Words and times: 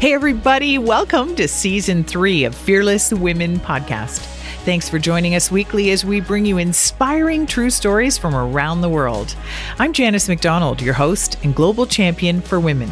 Hey, 0.00 0.14
everybody, 0.14 0.78
welcome 0.78 1.36
to 1.36 1.46
season 1.46 2.04
three 2.04 2.44
of 2.44 2.54
Fearless 2.54 3.12
Women 3.12 3.60
Podcast. 3.60 4.20
Thanks 4.64 4.88
for 4.88 4.98
joining 4.98 5.34
us 5.34 5.50
weekly 5.50 5.90
as 5.90 6.06
we 6.06 6.22
bring 6.22 6.46
you 6.46 6.56
inspiring 6.56 7.44
true 7.44 7.68
stories 7.68 8.16
from 8.16 8.34
around 8.34 8.80
the 8.80 8.88
world. 8.88 9.36
I'm 9.78 9.92
Janice 9.92 10.26
McDonald, 10.26 10.80
your 10.80 10.94
host 10.94 11.36
and 11.44 11.54
global 11.54 11.84
champion 11.84 12.40
for 12.40 12.58
women. 12.58 12.88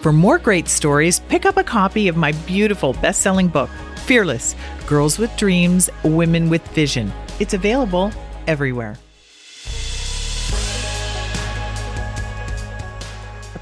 For 0.00 0.14
more 0.14 0.38
great 0.38 0.66
stories, 0.66 1.20
pick 1.28 1.44
up 1.44 1.58
a 1.58 1.62
copy 1.62 2.08
of 2.08 2.16
my 2.16 2.32
beautiful 2.46 2.94
best 2.94 3.20
selling 3.20 3.48
book, 3.48 3.68
Fearless 4.06 4.56
Girls 4.86 5.18
with 5.18 5.36
Dreams, 5.36 5.90
Women 6.04 6.48
with 6.48 6.66
Vision. 6.68 7.12
It's 7.38 7.52
available 7.52 8.10
everywhere. 8.46 8.96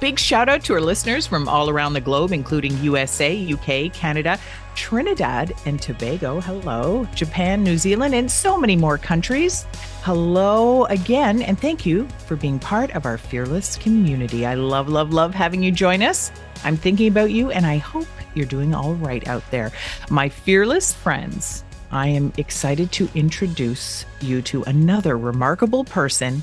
Big 0.05 0.18
shout 0.18 0.50
out 0.50 0.62
to 0.62 0.75
our 0.75 0.82
listeners 0.82 1.27
from 1.27 1.48
all 1.48 1.71
around 1.71 1.94
the 1.94 2.00
globe, 2.00 2.31
including 2.31 2.76
USA, 2.82 3.50
UK, 3.54 3.90
Canada, 3.94 4.39
Trinidad 4.75 5.54
and 5.64 5.80
Tobago. 5.80 6.43
Hello. 6.43 7.08
Japan, 7.14 7.64
New 7.64 7.79
Zealand, 7.79 8.14
and 8.14 8.30
so 8.30 8.58
many 8.58 8.77
more 8.77 8.99
countries. 8.99 9.64
Hello 10.03 10.85
again, 10.90 11.40
and 11.40 11.58
thank 11.58 11.86
you 11.86 12.07
for 12.27 12.36
being 12.36 12.58
part 12.58 12.94
of 12.94 13.07
our 13.07 13.17
fearless 13.17 13.79
community. 13.79 14.44
I 14.44 14.57
love, 14.57 14.90
love, 14.90 15.11
love 15.11 15.32
having 15.32 15.63
you 15.63 15.72
join 15.72 16.03
us. 16.03 16.30
I'm 16.64 16.77
thinking 16.77 17.08
about 17.08 17.30
you, 17.30 17.50
and 17.50 17.64
I 17.64 17.79
hope 17.79 18.08
you're 18.35 18.44
doing 18.44 18.75
all 18.75 18.96
right 18.96 19.27
out 19.27 19.50
there. 19.50 19.72
My 20.11 20.29
fearless 20.29 20.93
friends, 20.93 21.64
I 21.91 22.08
am 22.08 22.30
excited 22.36 22.93
to 22.93 23.08
introduce 23.14 24.05
you 24.21 24.43
to 24.43 24.64
another 24.64 25.16
remarkable 25.16 25.82
person 25.82 26.43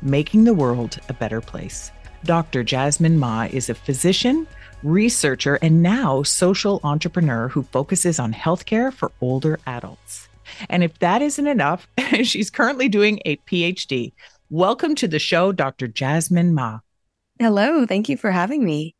making 0.00 0.44
the 0.44 0.54
world 0.54 0.98
a 1.10 1.12
better 1.12 1.42
place. 1.42 1.92
Dr. 2.24 2.62
Jasmine 2.62 3.18
Mah 3.18 3.48
is 3.50 3.68
a 3.68 3.74
physician, 3.74 4.46
researcher, 4.84 5.56
and 5.56 5.82
now 5.82 6.22
social 6.22 6.80
entrepreneur 6.84 7.48
who 7.48 7.64
focuses 7.64 8.20
on 8.20 8.32
healthcare 8.32 8.92
for 8.92 9.10
older 9.20 9.58
adults. 9.66 10.28
And 10.70 10.84
if 10.84 10.96
that 11.00 11.20
isn't 11.20 11.46
enough, 11.48 11.88
she's 12.22 12.48
currently 12.48 12.88
doing 12.88 13.20
a 13.24 13.38
PhD. 13.38 14.12
Welcome 14.50 14.94
to 14.96 15.08
the 15.08 15.18
show, 15.18 15.50
Dr. 15.50 15.88
Jasmine 15.88 16.54
Mah. 16.54 16.78
Hello. 17.40 17.86
Thank 17.86 18.08
you 18.08 18.16
for 18.16 18.30
having 18.30 18.64
me. 18.64 18.94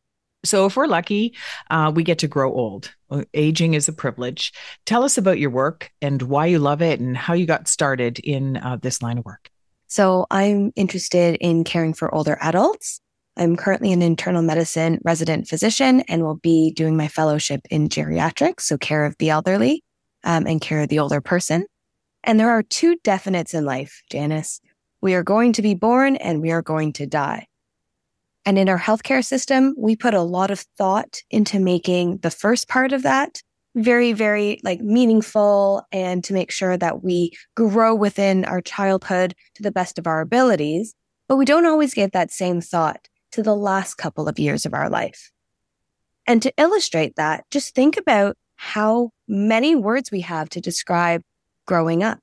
So, 0.44 0.66
if 0.66 0.74
we're 0.74 0.88
lucky, 0.88 1.36
uh, 1.70 1.92
we 1.94 2.02
get 2.02 2.18
to 2.18 2.26
grow 2.26 2.52
old. 2.52 2.92
Aging 3.34 3.74
is 3.74 3.86
a 3.86 3.92
privilege. 3.92 4.52
Tell 4.84 5.04
us 5.04 5.16
about 5.16 5.38
your 5.38 5.50
work 5.50 5.92
and 6.00 6.20
why 6.22 6.46
you 6.46 6.58
love 6.58 6.82
it 6.82 6.98
and 6.98 7.16
how 7.16 7.34
you 7.34 7.46
got 7.46 7.68
started 7.68 8.18
in 8.18 8.56
uh, 8.56 8.78
this 8.82 9.00
line 9.00 9.18
of 9.18 9.24
work. 9.24 9.48
So, 9.86 10.26
I'm 10.28 10.72
interested 10.74 11.36
in 11.36 11.62
caring 11.62 11.94
for 11.94 12.12
older 12.12 12.36
adults. 12.40 13.00
I'm 13.36 13.56
currently 13.56 13.92
an 13.92 14.02
internal 14.02 14.42
medicine 14.42 14.98
resident 15.04 15.48
physician 15.48 16.00
and 16.02 16.22
will 16.22 16.36
be 16.36 16.70
doing 16.72 16.96
my 16.96 17.08
fellowship 17.08 17.62
in 17.70 17.88
geriatrics, 17.88 18.62
so 18.62 18.76
care 18.76 19.04
of 19.04 19.16
the 19.18 19.30
elderly 19.30 19.82
um, 20.24 20.46
and 20.46 20.60
care 20.60 20.80
of 20.82 20.88
the 20.88 20.98
older 20.98 21.20
person. 21.20 21.64
And 22.24 22.38
there 22.38 22.50
are 22.50 22.62
two 22.62 22.96
definites 23.04 23.54
in 23.54 23.64
life, 23.64 24.02
Janice. 24.10 24.60
We 25.00 25.14
are 25.14 25.24
going 25.24 25.52
to 25.54 25.62
be 25.62 25.74
born 25.74 26.16
and 26.16 26.40
we 26.40 26.52
are 26.52 26.62
going 26.62 26.92
to 26.94 27.06
die. 27.06 27.46
And 28.44 28.58
in 28.58 28.68
our 28.68 28.78
healthcare 28.78 29.24
system, 29.24 29.74
we 29.78 29.96
put 29.96 30.14
a 30.14 30.22
lot 30.22 30.50
of 30.50 30.60
thought 30.76 31.20
into 31.30 31.58
making 31.58 32.18
the 32.18 32.30
first 32.30 32.68
part 32.68 32.92
of 32.92 33.02
that 33.02 33.40
very, 33.74 34.12
very 34.12 34.60
like 34.62 34.80
meaningful 34.80 35.82
and 35.90 36.22
to 36.24 36.34
make 36.34 36.50
sure 36.50 36.76
that 36.76 37.02
we 37.02 37.32
grow 37.56 37.94
within 37.94 38.44
our 38.44 38.60
childhood 38.60 39.34
to 39.54 39.62
the 39.62 39.72
best 39.72 39.98
of 39.98 40.06
our 40.06 40.20
abilities. 40.20 40.94
But 41.28 41.36
we 41.36 41.46
don't 41.46 41.66
always 41.66 41.94
give 41.94 42.12
that 42.12 42.30
same 42.30 42.60
thought 42.60 43.08
to 43.32 43.42
the 43.42 43.56
last 43.56 43.94
couple 43.94 44.28
of 44.28 44.38
years 44.38 44.64
of 44.64 44.74
our 44.74 44.88
life. 44.88 45.30
And 46.26 46.40
to 46.42 46.52
illustrate 46.56 47.16
that, 47.16 47.44
just 47.50 47.74
think 47.74 47.96
about 47.96 48.36
how 48.56 49.10
many 49.26 49.74
words 49.74 50.10
we 50.10 50.20
have 50.20 50.48
to 50.50 50.60
describe 50.60 51.22
growing 51.66 52.02
up. 52.02 52.18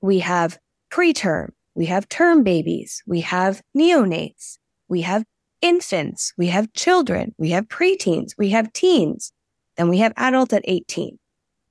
We 0.00 0.20
have 0.20 0.58
preterm, 0.90 1.48
we 1.74 1.86
have 1.86 2.08
term 2.08 2.44
babies, 2.44 3.02
we 3.06 3.22
have 3.22 3.62
neonates, 3.76 4.58
we 4.88 5.00
have 5.00 5.24
infants, 5.60 6.32
we 6.36 6.48
have 6.48 6.72
children, 6.74 7.34
we 7.38 7.50
have 7.50 7.66
preteens, 7.66 8.32
we 8.38 8.50
have 8.50 8.72
teens, 8.72 9.32
then 9.76 9.88
we 9.88 9.98
have 9.98 10.12
adults 10.16 10.52
at 10.52 10.62
18. 10.66 11.18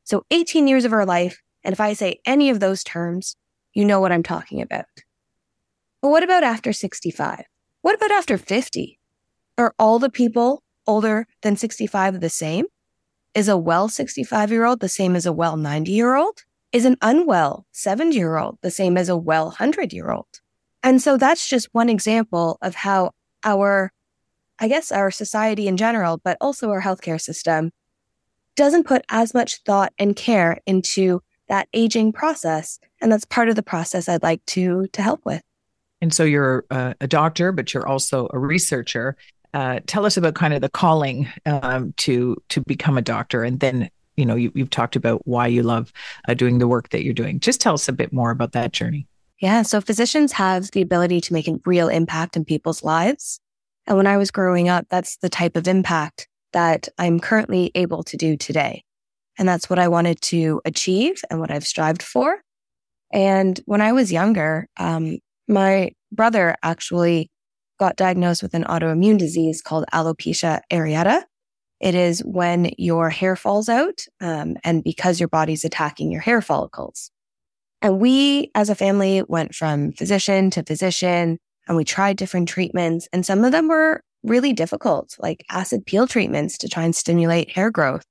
So 0.03 0.25
18 0.31 0.67
years 0.67 0.83
of 0.83 0.93
our 0.93 1.05
life. 1.05 1.41
And 1.63 1.71
if 1.71 1.79
I 1.79 1.93
say 1.93 2.19
any 2.25 2.49
of 2.49 2.59
those 2.59 2.83
terms, 2.83 3.37
you 3.73 3.85
know 3.85 4.01
what 4.01 4.11
I'm 4.11 4.23
talking 4.23 4.61
about. 4.61 4.85
But 6.01 6.09
what 6.09 6.23
about 6.23 6.43
after 6.43 6.73
65? 6.73 7.45
What 7.83 7.95
about 7.95 8.11
after 8.11 8.37
50? 8.37 8.97
Are 9.57 9.75
all 9.77 9.99
the 9.99 10.09
people 10.09 10.63
older 10.87 11.27
than 11.41 11.57
65 11.57 12.21
the 12.21 12.29
same? 12.29 12.67
Is 13.35 13.49
a 13.49 13.57
well 13.57 13.89
65 13.89 14.51
year 14.51 14.63
old 14.63 14.79
the 14.79 14.87
same 14.87 15.17
as 15.17 15.25
a 15.25 15.33
well 15.33 15.57
90 15.57 15.91
year 15.91 16.15
old? 16.15 16.43
Is 16.71 16.85
an 16.85 16.95
unwell 17.01 17.65
70 17.73 18.15
year 18.15 18.37
old 18.37 18.57
the 18.61 18.71
same 18.71 18.95
as 18.95 19.09
a 19.09 19.17
well 19.17 19.47
100 19.47 19.91
year 19.91 20.11
old? 20.11 20.39
And 20.81 21.01
so 21.01 21.17
that's 21.17 21.49
just 21.49 21.67
one 21.73 21.89
example 21.89 22.57
of 22.61 22.73
how 22.73 23.11
our, 23.43 23.91
I 24.59 24.69
guess, 24.69 24.89
our 24.89 25.11
society 25.11 25.67
in 25.67 25.75
general, 25.75 26.21
but 26.23 26.37
also 26.39 26.69
our 26.69 26.81
healthcare 26.81 27.19
system 27.19 27.71
doesn't 28.55 28.87
put 28.87 29.03
as 29.09 29.33
much 29.33 29.61
thought 29.65 29.91
and 29.99 30.15
care 30.15 30.61
into 30.65 31.21
that 31.49 31.67
aging 31.73 32.13
process. 32.13 32.79
And 33.01 33.11
that's 33.11 33.25
part 33.25 33.49
of 33.49 33.57
the 33.57 33.61
process 33.61 34.07
I'd 34.07 34.23
like 34.23 34.45
to, 34.45 34.87
to 34.93 35.01
help 35.01 35.25
with. 35.25 35.41
And 36.03 36.13
so 36.13 36.25
you're 36.25 36.65
a, 36.69 37.07
doctor, 37.07 37.53
but 37.53 37.73
you're 37.73 37.87
also 37.87 38.27
a 38.33 38.37
researcher. 38.37 39.15
Uh, 39.53 39.79
tell 39.87 40.05
us 40.05 40.17
about 40.17 40.35
kind 40.35 40.53
of 40.53 40.59
the 40.59 40.67
calling 40.67 41.29
um, 41.45 41.93
to 41.95 42.35
to 42.49 42.59
become 42.59 42.97
a 42.97 43.01
doctor, 43.01 43.41
and 43.41 43.61
then 43.61 43.89
you 44.17 44.25
know 44.25 44.35
you, 44.35 44.51
have 44.57 44.69
talked 44.69 44.97
about 44.97 45.25
why 45.25 45.47
you 45.47 45.63
love 45.63 45.93
uh, 46.27 46.33
doing 46.33 46.59
the 46.59 46.67
work 46.67 46.89
that 46.89 47.05
you're 47.05 47.13
doing. 47.13 47.39
Just 47.39 47.61
tell 47.61 47.73
us 47.73 47.87
a 47.87 47.93
bit 47.93 48.11
more 48.11 48.31
about 48.31 48.51
that 48.51 48.73
journey. 48.73 49.07
Yeah, 49.39 49.61
so 49.61 49.79
physicians 49.79 50.33
have 50.33 50.71
the 50.71 50.81
ability 50.81 51.21
to 51.21 51.31
make 51.31 51.47
a 51.47 51.57
real 51.65 51.87
impact 51.87 52.35
in 52.35 52.43
people's 52.43 52.83
lives, 52.83 53.39
and 53.87 53.95
when 53.95 54.07
I 54.07 54.17
was 54.17 54.29
growing 54.29 54.67
up, 54.67 54.87
that's 54.89 55.15
the 55.17 55.29
type 55.29 55.55
of 55.55 55.69
impact 55.69 56.27
that 56.51 56.89
I'm 56.97 57.21
currently 57.21 57.71
able 57.75 58.03
to 58.03 58.17
do 58.17 58.35
today, 58.35 58.83
and 59.39 59.47
that's 59.47 59.69
what 59.69 59.79
I 59.79 59.87
wanted 59.87 60.19
to 60.23 60.59
achieve 60.65 61.21
and 61.29 61.39
what 61.39 61.49
I've 61.49 61.65
strived 61.65 62.03
for. 62.03 62.41
And 63.13 63.57
when 63.65 63.79
I 63.79 63.93
was 63.93 64.11
younger, 64.11 64.67
um, 64.75 65.19
my 65.47 65.91
brother 66.11 66.55
actually 66.63 67.29
got 67.79 67.95
diagnosed 67.95 68.43
with 68.43 68.53
an 68.53 68.63
autoimmune 68.63 69.17
disease 69.17 69.61
called 69.61 69.85
alopecia 69.93 70.61
areata. 70.71 71.23
It 71.79 71.95
is 71.95 72.21
when 72.21 72.71
your 72.77 73.09
hair 73.09 73.35
falls 73.35 73.67
out, 73.67 74.05
um, 74.21 74.55
and 74.63 74.83
because 74.83 75.19
your 75.19 75.27
body's 75.27 75.65
attacking 75.65 76.11
your 76.11 76.21
hair 76.21 76.41
follicles. 76.41 77.11
And 77.81 77.99
we, 77.99 78.51
as 78.55 78.69
a 78.69 78.75
family, 78.75 79.23
went 79.27 79.53
from 79.53 79.91
physician 79.91 80.49
to 80.51 80.63
physician, 80.63 81.37
and 81.67 81.75
we 81.75 81.83
tried 81.83 82.15
different 82.15 82.47
treatments, 82.47 83.09
and 83.11 83.25
some 83.25 83.43
of 83.43 83.51
them 83.51 83.67
were 83.67 84.01
really 84.23 84.53
difficult, 84.53 85.17
like 85.19 85.43
acid 85.49 85.85
peel 85.85 86.07
treatments 86.07 86.57
to 86.59 86.69
try 86.69 86.83
and 86.83 86.95
stimulate 86.95 87.51
hair 87.51 87.69
growth. 87.69 88.05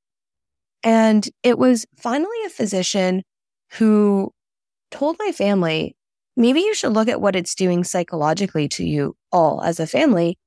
And 0.82 1.26
it 1.42 1.58
was 1.58 1.86
finally 1.96 2.36
a 2.44 2.50
physician 2.50 3.22
who 3.72 4.32
told 4.90 5.16
my 5.18 5.32
family 5.32 5.96
maybe 6.36 6.60
you 6.60 6.74
should 6.74 6.92
look 6.92 7.08
at 7.08 7.20
what 7.20 7.36
it's 7.36 7.54
doing 7.54 7.84
psychologically 7.84 8.68
to 8.68 8.84
you 8.84 9.16
all 9.30 9.62
as 9.62 9.80
a 9.80 9.86
family 9.86 10.38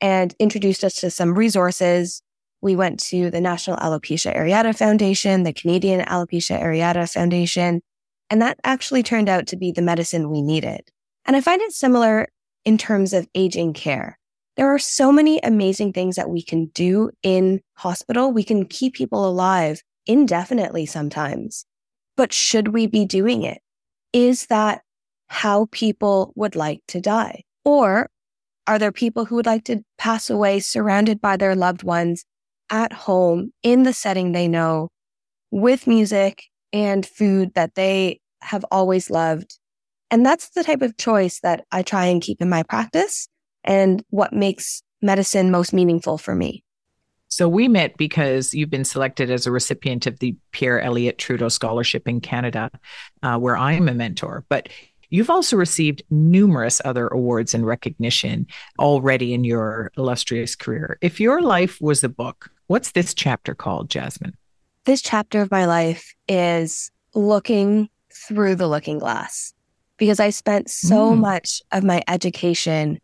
and 0.00 0.34
introduced 0.38 0.84
us 0.84 0.94
to 0.96 1.10
some 1.10 1.34
resources. 1.34 2.22
We 2.60 2.76
went 2.76 3.00
to 3.08 3.30
the 3.30 3.40
National 3.40 3.76
Alopecia 3.76 4.34
Areata 4.34 4.76
Foundation, 4.76 5.42
the 5.42 5.52
Canadian 5.52 6.00
Alopecia 6.06 6.60
Areata 6.60 7.10
Foundation, 7.12 7.82
and 8.30 8.40
that 8.42 8.58
actually 8.64 9.02
turned 9.02 9.28
out 9.28 9.46
to 9.48 9.56
be 9.56 9.70
the 9.70 9.82
medicine 9.82 10.30
we 10.30 10.42
needed. 10.42 10.90
And 11.26 11.36
I 11.36 11.40
find 11.40 11.60
it 11.60 11.72
similar 11.72 12.28
in 12.64 12.78
terms 12.78 13.12
of 13.12 13.28
aging 13.34 13.74
care. 13.74 14.18
There 14.56 14.72
are 14.72 14.78
so 14.78 15.10
many 15.10 15.40
amazing 15.42 15.92
things 15.92 16.16
that 16.16 16.30
we 16.30 16.42
can 16.42 16.66
do 16.66 17.10
in 17.22 17.60
hospital. 17.74 18.32
We 18.32 18.44
can 18.44 18.66
keep 18.66 18.94
people 18.94 19.28
alive 19.28 19.82
indefinitely 20.06 20.86
sometimes. 20.86 21.66
But 22.16 22.32
should 22.32 22.68
we 22.68 22.86
be 22.86 23.04
doing 23.04 23.42
it? 23.42 23.60
Is 24.12 24.46
that 24.46 24.82
how 25.28 25.66
people 25.70 26.32
would 26.36 26.56
like 26.56 26.80
to 26.88 27.00
die? 27.00 27.44
Or 27.64 28.08
are 28.66 28.78
there 28.78 28.92
people 28.92 29.24
who 29.24 29.36
would 29.36 29.46
like 29.46 29.64
to 29.64 29.84
pass 29.98 30.30
away 30.30 30.60
surrounded 30.60 31.20
by 31.20 31.36
their 31.36 31.54
loved 31.54 31.82
ones 31.82 32.24
at 32.70 32.92
home 32.92 33.52
in 33.62 33.82
the 33.82 33.92
setting 33.92 34.32
they 34.32 34.48
know 34.48 34.88
with 35.50 35.86
music 35.86 36.44
and 36.72 37.04
food 37.04 37.52
that 37.54 37.74
they 37.74 38.20
have 38.40 38.64
always 38.70 39.10
loved? 39.10 39.58
And 40.10 40.24
that's 40.24 40.50
the 40.50 40.64
type 40.64 40.82
of 40.82 40.96
choice 40.96 41.40
that 41.40 41.64
I 41.72 41.82
try 41.82 42.06
and 42.06 42.22
keep 42.22 42.40
in 42.40 42.48
my 42.48 42.62
practice 42.62 43.28
and 43.64 44.02
what 44.10 44.32
makes 44.32 44.82
medicine 45.02 45.50
most 45.50 45.72
meaningful 45.72 46.18
for 46.18 46.34
me. 46.34 46.62
So 47.28 47.48
we 47.48 47.66
met 47.66 47.96
because 47.96 48.54
you've 48.54 48.70
been 48.70 48.84
selected 48.84 49.28
as 49.30 49.46
a 49.46 49.50
recipient 49.50 50.06
of 50.06 50.20
the 50.20 50.36
Pierre 50.52 50.80
Elliott 50.80 51.18
Trudeau 51.18 51.48
Scholarship 51.48 52.06
in 52.06 52.20
Canada, 52.20 52.70
uh, 53.24 53.38
where 53.38 53.56
I'm 53.56 53.88
a 53.88 53.94
mentor. 53.94 54.44
But 54.48 54.68
You've 55.10 55.30
also 55.30 55.56
received 55.56 56.02
numerous 56.10 56.80
other 56.84 57.08
awards 57.08 57.54
and 57.54 57.66
recognition 57.66 58.46
already 58.78 59.34
in 59.34 59.44
your 59.44 59.92
illustrious 59.96 60.56
career. 60.56 60.98
If 61.00 61.20
your 61.20 61.42
life 61.42 61.80
was 61.80 62.02
a 62.04 62.08
book, 62.08 62.50
What's 62.66 62.92
this 62.92 63.12
chapter 63.12 63.54
called, 63.54 63.90
Jasmine? 63.90 64.36
This 64.84 65.02
chapter 65.02 65.42
of 65.42 65.50
my 65.50 65.66
life 65.66 66.14
is 66.28 66.90
looking 67.14 67.90
through 68.12 68.56
the 68.56 68.68
looking 68.68 68.98
glass 68.98 69.52
because 69.98 70.18
I 70.18 70.30
spent 70.30 70.70
so 70.70 71.12
mm. 71.12 71.18
much 71.18 71.62
of 71.72 71.84
my 71.84 72.02
education 72.08 73.00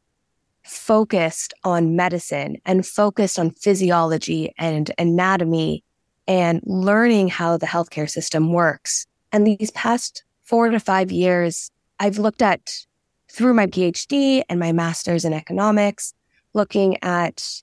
focused 0.65 1.53
on 1.65 1.95
medicine 1.95 2.57
and 2.65 2.87
focused 2.87 3.39
on 3.39 3.51
physiology 3.51 4.55
and 4.57 4.91
anatomy 4.99 5.85
and 6.27 6.63
learning 6.65 7.29
how 7.29 7.57
the 7.57 7.67
healthcare 7.67 8.09
system 8.09 8.53
works. 8.53 9.07
And 9.33 9.47
these 9.47 9.71
past 9.73 10.25
four 10.43 10.71
to 10.71 10.81
five 10.81 11.13
years, 11.13 11.71
I've 12.01 12.19
looked 12.19 12.43
at 12.43 12.87
through 13.31 13.55
my 13.55 13.67
PhD 13.67 14.43
and 14.49 14.59
my 14.59 14.73
master's 14.73 15.25
in 15.25 15.33
economics, 15.33 16.15
looking 16.55 16.97
at 17.03 17.63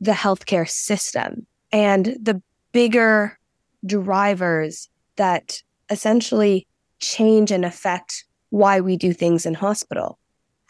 the 0.00 0.12
healthcare 0.12 0.68
system 0.68 1.46
and 1.70 2.16
the 2.20 2.42
bigger 2.72 3.38
drivers 3.86 4.88
that 5.16 5.62
essentially 5.90 6.66
change 6.98 7.52
and 7.52 7.64
affect 7.64 8.24
why 8.48 8.80
we 8.80 8.96
do 8.96 9.12
things 9.12 9.46
in 9.46 9.54
hospital. 9.54 10.18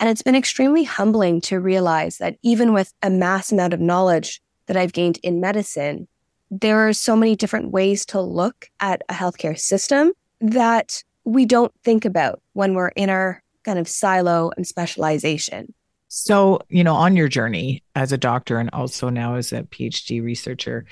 And 0.00 0.10
it's 0.10 0.22
been 0.22 0.34
extremely 0.34 0.84
humbling 0.84 1.40
to 1.42 1.60
realize 1.60 2.18
that 2.18 2.36
even 2.42 2.72
with 2.72 2.92
a 3.02 3.10
mass 3.10 3.52
amount 3.52 3.72
of 3.72 3.80
knowledge 3.80 4.42
that 4.66 4.76
I've 4.76 4.92
gained 4.92 5.18
in 5.22 5.40
medicine, 5.40 6.08
there 6.50 6.86
are 6.86 6.92
so 6.92 7.14
many 7.14 7.36
different 7.36 7.70
ways 7.70 8.04
to 8.06 8.20
look 8.20 8.70
at 8.80 9.02
a 9.08 9.14
healthcare 9.14 9.58
system 9.58 10.12
that 10.40 11.04
we 11.24 11.46
don't 11.46 11.72
think 11.82 12.04
about 12.04 12.40
when 12.52 12.74
we're 12.74 12.88
in 12.88 13.10
our 13.10 13.42
kind 13.64 13.78
of 13.78 13.88
silo 13.88 14.50
and 14.56 14.66
specialization. 14.66 15.74
So, 16.08 16.60
you 16.68 16.84
know, 16.84 16.94
on 16.94 17.16
your 17.16 17.28
journey 17.28 17.82
as 17.94 18.12
a 18.12 18.18
doctor 18.18 18.58
and 18.58 18.70
also 18.72 19.08
now 19.08 19.34
as 19.34 19.52
a 19.52 19.64
PhD 19.64 20.22
researcher, 20.22 20.84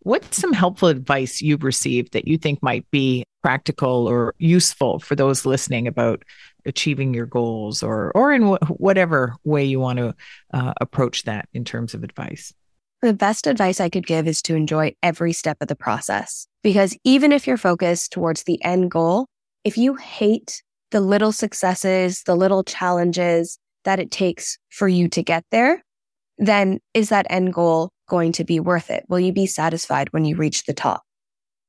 what's 0.00 0.38
some 0.38 0.52
helpful 0.52 0.88
advice 0.88 1.42
you've 1.42 1.64
received 1.64 2.12
that 2.12 2.26
you 2.26 2.38
think 2.38 2.62
might 2.62 2.88
be 2.90 3.24
practical 3.42 4.06
or 4.06 4.34
useful 4.38 5.00
for 5.00 5.16
those 5.16 5.44
listening 5.44 5.86
about 5.86 6.22
achieving 6.64 7.12
your 7.12 7.26
goals 7.26 7.82
or 7.82 8.10
or 8.14 8.32
in 8.32 8.42
wh- 8.42 8.80
whatever 8.80 9.34
way 9.44 9.64
you 9.64 9.78
want 9.78 9.98
to 9.98 10.14
uh, 10.54 10.72
approach 10.80 11.24
that 11.24 11.46
in 11.52 11.64
terms 11.64 11.92
of 11.92 12.04
advice? 12.04 12.54
The 13.02 13.12
best 13.12 13.46
advice 13.46 13.80
I 13.80 13.90
could 13.90 14.06
give 14.06 14.26
is 14.26 14.40
to 14.42 14.54
enjoy 14.54 14.94
every 15.02 15.34
step 15.34 15.58
of 15.60 15.68
the 15.68 15.76
process 15.76 16.46
because 16.62 16.96
even 17.04 17.32
if 17.32 17.46
you're 17.46 17.58
focused 17.58 18.12
towards 18.12 18.44
the 18.44 18.62
end 18.64 18.90
goal, 18.90 19.26
if 19.64 19.78
you 19.78 19.94
hate 19.94 20.62
the 20.90 21.00
little 21.00 21.32
successes, 21.32 22.22
the 22.24 22.36
little 22.36 22.62
challenges 22.62 23.58
that 23.84 23.98
it 23.98 24.10
takes 24.10 24.58
for 24.70 24.86
you 24.88 25.08
to 25.08 25.22
get 25.22 25.44
there, 25.50 25.82
then 26.38 26.78
is 26.92 27.08
that 27.08 27.26
end 27.30 27.52
goal 27.52 27.90
going 28.08 28.32
to 28.32 28.44
be 28.44 28.60
worth 28.60 28.90
it? 28.90 29.04
Will 29.08 29.20
you 29.20 29.32
be 29.32 29.46
satisfied 29.46 30.12
when 30.12 30.24
you 30.24 30.36
reach 30.36 30.64
the 30.64 30.74
top? 30.74 31.02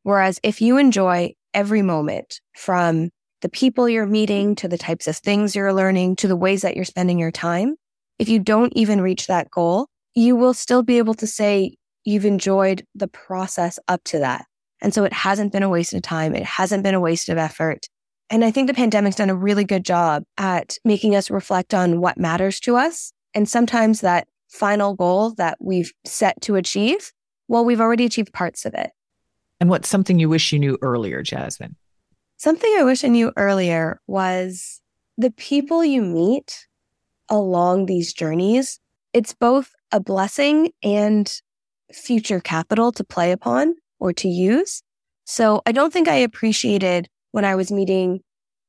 Whereas 0.03 0.39
if 0.43 0.61
you 0.61 0.77
enjoy 0.77 1.33
every 1.53 1.81
moment 1.81 2.39
from 2.55 3.09
the 3.41 3.49
people 3.49 3.87
you're 3.87 4.05
meeting 4.05 4.55
to 4.55 4.67
the 4.67 4.77
types 4.77 5.07
of 5.07 5.15
things 5.17 5.55
you're 5.55 5.73
learning 5.73 6.17
to 6.17 6.27
the 6.27 6.35
ways 6.35 6.61
that 6.61 6.75
you're 6.75 6.85
spending 6.85 7.17
your 7.17 7.31
time, 7.31 7.75
if 8.19 8.29
you 8.29 8.39
don't 8.39 8.73
even 8.75 9.01
reach 9.01 9.27
that 9.27 9.49
goal, 9.49 9.87
you 10.13 10.35
will 10.35 10.53
still 10.53 10.83
be 10.83 10.97
able 10.97 11.13
to 11.15 11.27
say 11.27 11.75
you've 12.03 12.25
enjoyed 12.25 12.85
the 12.95 13.07
process 13.07 13.79
up 13.87 14.03
to 14.05 14.19
that. 14.19 14.45
And 14.85 14.93
so 14.93 15.03
it 15.03 15.13
hasn't 15.13 15.51
been 15.51 15.63
a 15.63 15.69
waste 15.69 15.95
of 15.95 16.03
time. 16.03 16.35
It 16.35 16.43
hasn't 16.43 16.83
been 16.83 16.93
a 16.93 16.99
waste 16.99 17.27
of 17.29 17.39
effort. 17.39 17.87
And 18.29 18.45
I 18.45 18.51
think 18.51 18.67
the 18.67 18.73
pandemic's 18.75 19.15
done 19.15 19.31
a 19.31 19.35
really 19.35 19.63
good 19.63 19.83
job 19.83 20.25
at 20.37 20.77
making 20.85 21.15
us 21.15 21.31
reflect 21.31 21.73
on 21.73 22.01
what 22.01 22.19
matters 22.19 22.59
to 22.59 22.75
us. 22.75 23.11
And 23.33 23.49
sometimes 23.49 24.01
that 24.01 24.27
final 24.47 24.93
goal 24.93 25.31
that 25.39 25.57
we've 25.59 25.91
set 26.05 26.39
to 26.41 26.55
achieve, 26.55 27.11
well, 27.47 27.65
we've 27.65 27.81
already 27.81 28.05
achieved 28.05 28.31
parts 28.31 28.63
of 28.63 28.75
it. 28.75 28.91
And 29.59 29.71
what's 29.71 29.89
something 29.89 30.19
you 30.19 30.29
wish 30.29 30.53
you 30.53 30.59
knew 30.59 30.77
earlier, 30.83 31.23
Jasmine? 31.23 31.75
Something 32.37 32.71
I 32.77 32.83
wish 32.83 33.03
I 33.03 33.07
knew 33.07 33.33
earlier 33.37 33.99
was 34.05 34.81
the 35.17 35.31
people 35.31 35.83
you 35.83 36.03
meet 36.03 36.67
along 37.27 37.87
these 37.87 38.13
journeys. 38.13 38.79
It's 39.13 39.33
both 39.33 39.71
a 39.91 39.99
blessing 39.99 40.73
and 40.83 41.41
future 41.91 42.39
capital 42.39 42.91
to 42.91 43.03
play 43.03 43.31
upon 43.31 43.77
or 43.99 44.13
to 44.13 44.27
use. 44.27 44.81
So 45.25 45.61
I 45.65 45.71
don't 45.71 45.91
think 45.91 46.07
I 46.07 46.15
appreciated 46.15 47.07
when 47.31 47.45
I 47.45 47.55
was 47.55 47.71
meeting 47.71 48.21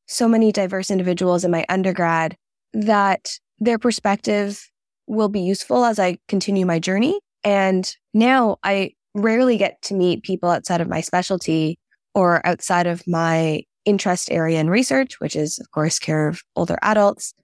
so 0.06 0.28
many 0.28 0.52
diverse 0.52 0.90
individuals 0.90 1.44
in 1.44 1.50
my 1.50 1.64
undergrad 1.68 2.36
that 2.72 3.38
their 3.58 3.78
perspective 3.78 4.70
will 5.06 5.28
be 5.28 5.40
useful 5.40 5.84
as 5.84 5.98
I 5.98 6.18
continue 6.28 6.66
my 6.66 6.78
journey. 6.78 7.18
And 7.44 7.94
now 8.12 8.56
I 8.62 8.92
rarely 9.14 9.56
get 9.56 9.80
to 9.82 9.94
meet 9.94 10.22
people 10.22 10.50
outside 10.50 10.80
of 10.80 10.88
my 10.88 11.00
specialty 11.00 11.78
or 12.14 12.44
outside 12.46 12.86
of 12.86 13.06
my 13.06 13.62
interest 13.84 14.30
area 14.30 14.60
in 14.60 14.68
research, 14.68 15.20
which 15.20 15.36
is, 15.36 15.58
of 15.58 15.70
course, 15.70 15.98
care 15.98 16.28
of 16.28 16.42
older 16.56 16.78
adults. 16.82 17.34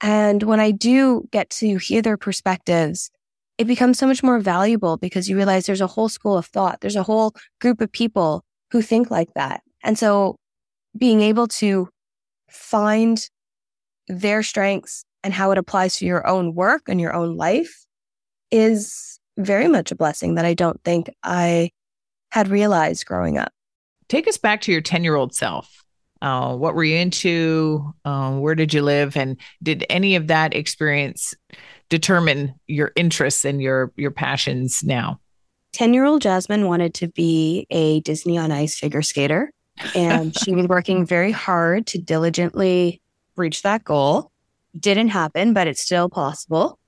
And 0.00 0.42
when 0.42 0.60
I 0.60 0.70
do 0.70 1.28
get 1.30 1.50
to 1.50 1.76
hear 1.78 2.00
their 2.00 2.16
perspectives, 2.16 3.10
it 3.60 3.66
becomes 3.66 3.98
so 3.98 4.06
much 4.06 4.22
more 4.22 4.38
valuable 4.38 4.96
because 4.96 5.28
you 5.28 5.36
realize 5.36 5.66
there's 5.66 5.82
a 5.82 5.86
whole 5.86 6.08
school 6.08 6.38
of 6.38 6.46
thought. 6.46 6.80
There's 6.80 6.96
a 6.96 7.02
whole 7.02 7.34
group 7.60 7.82
of 7.82 7.92
people 7.92 8.42
who 8.70 8.80
think 8.80 9.10
like 9.10 9.34
that. 9.34 9.60
And 9.84 9.98
so 9.98 10.36
being 10.96 11.20
able 11.20 11.46
to 11.46 11.90
find 12.48 13.22
their 14.08 14.42
strengths 14.42 15.04
and 15.22 15.34
how 15.34 15.50
it 15.50 15.58
applies 15.58 15.98
to 15.98 16.06
your 16.06 16.26
own 16.26 16.54
work 16.54 16.84
and 16.88 16.98
your 16.98 17.12
own 17.12 17.36
life 17.36 17.84
is 18.50 19.20
very 19.36 19.68
much 19.68 19.92
a 19.92 19.94
blessing 19.94 20.36
that 20.36 20.46
I 20.46 20.54
don't 20.54 20.82
think 20.82 21.10
I 21.22 21.68
had 22.32 22.48
realized 22.48 23.04
growing 23.04 23.36
up. 23.36 23.52
Take 24.08 24.26
us 24.26 24.38
back 24.38 24.62
to 24.62 24.72
your 24.72 24.80
10 24.80 25.04
year 25.04 25.16
old 25.16 25.34
self. 25.34 25.84
Uh, 26.22 26.56
what 26.56 26.74
were 26.74 26.84
you 26.84 26.96
into? 26.96 27.92
Uh, 28.06 28.38
where 28.38 28.54
did 28.54 28.72
you 28.72 28.80
live? 28.80 29.18
And 29.18 29.38
did 29.62 29.84
any 29.90 30.16
of 30.16 30.28
that 30.28 30.54
experience 30.54 31.34
determine 31.90 32.54
your 32.66 32.92
interests 32.96 33.44
and 33.44 33.60
your 33.60 33.92
your 33.96 34.10
passions 34.10 34.82
now? 34.82 35.20
10 35.72 35.92
year 35.94 36.04
old 36.04 36.22
Jasmine 36.22 36.66
wanted 36.66 36.94
to 36.94 37.08
be 37.08 37.66
a 37.70 38.00
Disney 38.00 38.38
on 38.38 38.50
Ice 38.50 38.78
figure 38.78 39.02
skater 39.02 39.52
and 39.94 40.36
she 40.42 40.54
was 40.54 40.66
working 40.66 41.04
very 41.04 41.32
hard 41.32 41.86
to 41.88 41.98
diligently 41.98 43.00
reach 43.36 43.62
that 43.62 43.84
goal. 43.84 44.30
Didn't 44.78 45.08
happen, 45.08 45.52
but 45.52 45.66
it's 45.66 45.80
still 45.80 46.08
possible. 46.08 46.78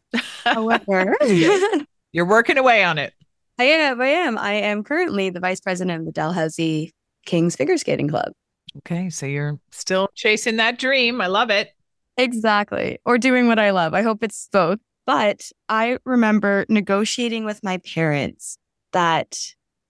However, 0.45 1.17
you're 2.13 2.27
working 2.27 2.59
away 2.59 2.85
on 2.85 2.99
it. 2.99 3.13
I 3.59 3.65
am. 3.65 4.01
I 4.01 4.09
am. 4.09 4.39
I 4.39 4.53
am 4.55 4.85
currently 4.85 5.31
the 5.31 5.41
vice 5.41 5.61
president 5.61 6.01
of 6.01 6.07
the 6.07 6.13
Dalhousie 6.13 6.93
Kings 7.27 7.57
Figure 7.57 7.77
Skating 7.77 8.09
Club. 8.09 8.33
Okay, 8.79 9.11
so 9.11 9.27
you're 9.27 9.59
still 9.71 10.09
chasing 10.15 10.57
that 10.57 10.79
dream. 10.79 11.21
I 11.21 11.27
love 11.27 11.51
it. 11.51 11.71
Exactly. 12.17 12.99
Or 13.05 13.19
doing 13.19 13.49
what 13.49 13.59
I 13.59 13.71
love. 13.71 13.95
I 13.95 14.03
hope 14.03 14.23
it's 14.23 14.49
both. 14.53 14.79
But 15.07 15.51
I 15.69 15.99
remember 16.05 16.65
negotiating 16.69 17.45
with 17.45 17.63
my 17.63 17.79
parents 17.79 18.59
that 18.93 19.39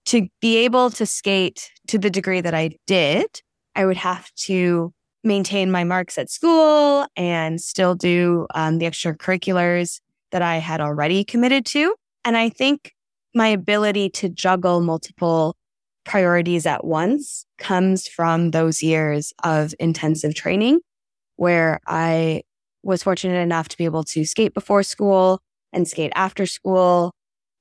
to 0.05 0.27
be 0.41 0.57
able 0.57 0.89
to 0.91 1.05
skate 1.05 1.71
to 1.87 1.97
the 1.97 2.09
degree 2.09 2.41
that 2.41 2.53
I 2.53 2.71
did, 2.87 3.41
I 3.75 3.85
would 3.85 3.97
have 3.97 4.31
to 4.45 4.93
maintain 5.23 5.71
my 5.71 5.83
marks 5.83 6.17
at 6.17 6.29
school 6.29 7.05
and 7.15 7.61
still 7.61 7.95
do 7.95 8.47
um, 8.53 8.79
the 8.79 8.85
extracurriculars 8.85 10.01
that 10.31 10.41
I 10.41 10.57
had 10.57 10.81
already 10.81 11.23
committed 11.23 11.65
to. 11.67 11.95
And 12.25 12.35
I 12.35 12.49
think 12.49 12.91
my 13.33 13.47
ability 13.47 14.09
to 14.09 14.29
juggle 14.29 14.81
multiple 14.81 15.55
priorities 16.05 16.65
at 16.65 16.83
once 16.83 17.45
comes 17.57 18.07
from 18.07 18.51
those 18.51 18.83
years 18.83 19.33
of 19.43 19.73
intensive 19.79 20.35
training 20.35 20.81
where 21.37 21.79
I 21.87 22.43
was 22.83 23.03
fortunate 23.03 23.39
enough 23.39 23.69
to 23.69 23.77
be 23.77 23.85
able 23.85 24.03
to 24.03 24.25
skate 24.25 24.53
before 24.53 24.83
school 24.83 25.39
and 25.71 25.87
skate 25.87 26.11
after 26.15 26.45
school 26.45 27.11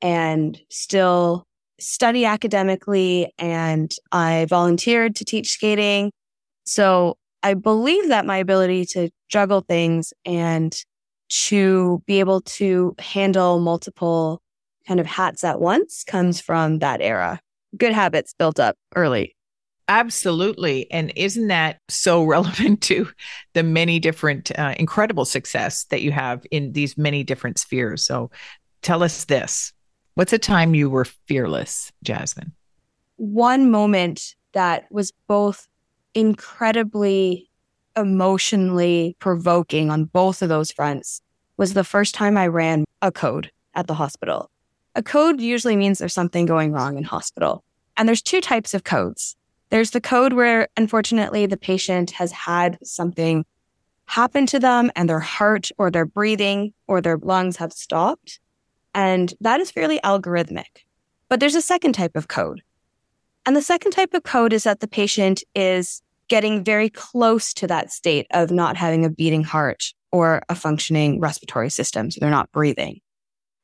and 0.01 0.61
still 0.69 1.45
study 1.81 2.25
academically 2.25 3.33
and 3.39 3.93
I 4.11 4.47
volunteered 4.49 5.17
to 5.17 5.25
teach 5.25 5.51
skating. 5.51 6.13
So 6.65 7.17
I 7.43 7.55
believe 7.55 8.09
that 8.09 8.27
my 8.27 8.37
ability 8.37 8.87
to 8.87 9.11
juggle 9.29 9.63
things 9.63 10.13
and 10.25 10.77
to 11.29 12.03
be 12.07 12.21
able 12.21 12.43
to 12.43 12.95
handle 12.99 13.59
multiple 13.59 14.41
kind 14.87 15.01
of 15.01 15.07
hats 15.07 15.45
at 15.45 15.61
once 15.61 16.05
comes 16.05 16.41
from 16.41 16.81
that 16.81 17.01
era. 17.01 17.41
Good 17.77 17.93
habits 17.93 18.35
built 18.39 18.61
up 18.61 18.77
early. 18.95 19.35
Absolutely. 19.89 20.91
And 20.91 21.13
isn't 21.17 21.49
that 21.49 21.81
so 21.89 22.23
relevant 22.25 22.83
to 22.83 23.09
the 23.55 23.63
many 23.63 23.99
different 23.99 24.57
uh, 24.59 24.75
incredible 24.79 25.25
success 25.25 25.85
that 25.85 26.03
you 26.03 26.13
have 26.13 26.45
in 26.51 26.73
these 26.73 26.97
many 26.97 27.25
different 27.25 27.59
spheres? 27.59 28.05
So 28.05 28.31
tell 28.83 29.03
us 29.03 29.25
this 29.25 29.73
What's 30.15 30.33
a 30.33 30.39
time 30.39 30.75
you 30.75 30.91
were 30.91 31.07
fearless, 31.07 31.91
Jasmine? 32.03 32.53
One 33.17 33.71
moment 33.71 34.35
that 34.53 34.85
was 34.91 35.13
both 35.27 35.69
incredibly 36.15 37.49
emotionally 37.97 39.17
provoking 39.19 39.91
on 39.91 40.05
both 40.05 40.43
of 40.43 40.49
those 40.51 40.71
fronts 40.71 41.23
was 41.57 41.73
the 41.73 41.85
first 41.85 42.15
time 42.15 42.37
I 42.37 42.47
ran 42.49 42.85
a 43.01 43.11
code 43.11 43.51
at 43.75 43.87
the 43.87 43.95
hospital. 43.95 44.51
A 44.95 45.03
code 45.03 45.41
usually 45.41 45.77
means 45.77 45.99
there's 45.99 46.13
something 46.13 46.45
going 46.45 46.73
wrong 46.73 46.99
in 46.99 47.05
hospital. 47.05 47.65
And 47.97 48.07
there's 48.07 48.23
two 48.23 48.41
types 48.41 48.75
of 48.75 48.85
codes. 48.85 49.37
There's 49.73 49.93
the 49.93 50.03
code 50.03 50.35
where 50.35 50.69
unfortunately 50.77 51.47
the 51.47 51.57
patient 51.57 52.11
has 52.11 52.31
had 52.31 52.77
something 52.85 53.47
happen 54.05 54.45
to 54.49 54.59
them 54.59 54.91
and 54.95 55.09
their 55.09 55.19
heart 55.19 55.71
or 55.79 55.91
their 55.91 56.05
breathing 56.05 56.75
or 56.87 57.01
their 57.01 57.17
lungs 57.17 57.57
have 57.57 57.73
stopped. 57.73 58.39
And 58.95 59.33
that 59.41 59.61
is 59.61 59.71
fairly 59.71 59.99
algorithmic. 60.05 60.85
But 61.31 61.41
there's 61.41 61.55
a 61.55 61.63
second 61.63 61.95
type 61.95 62.17
of 62.17 62.29
code. 62.29 62.61
And 63.47 63.57
the 63.57 63.63
second 63.63 63.93
type 63.93 64.13
of 64.13 64.25
code 64.25 64.53
is 64.53 64.65
that 64.65 64.81
the 64.81 64.87
patient 64.87 65.43
is 65.55 66.03
getting 66.29 66.63
very 66.63 66.91
close 66.91 67.55
to 67.55 67.67
that 67.69 67.91
state 67.91 68.27
of 68.31 68.51
not 68.51 68.77
having 68.77 69.07
a 69.07 69.11
beating 69.11 69.43
heart 69.43 69.95
or 70.11 70.43
a 70.51 70.55
functioning 70.55 71.19
respiratory 71.19 71.71
system. 71.71 72.11
So 72.11 72.19
they're 72.21 72.29
not 72.29 72.53
breathing. 72.53 73.01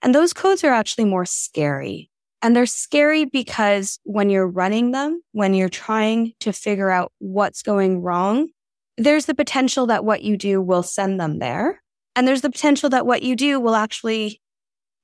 And 0.01 0.15
those 0.15 0.33
codes 0.33 0.65
are 0.65 0.73
actually 0.73 1.05
more 1.05 1.27
scary. 1.27 2.11
And 2.41 2.55
they're 2.55 2.67
scary 2.67 3.25
because 3.25 3.99
when 4.05 4.31
you're 4.31 4.47
running 4.47 4.93
them, 4.93 5.23
when 5.33 5.55
you're 5.55 5.69
trying 5.69 6.35
to 6.41 6.53
figure 6.53 6.91
out 6.91 7.13
what's 7.19 7.63
going 7.63 8.01
wrong, 8.01 8.49
there's 8.97 9.27
the 9.27 9.35
potential 9.35 9.87
that 9.87 10.05
what 10.05 10.23
you 10.23 10.37
do 10.37 10.61
will 10.61 10.83
send 10.83 11.21
them 11.21 11.39
there. 11.39 11.83
And 12.15 12.27
there's 12.27 12.43
the 12.43 12.51
potential 12.51 12.91
that 12.91 13.07
what 13.07 13.23
you 13.23 13.37
do 13.37 13.61
will 13.61 13.75
actually 13.75 14.41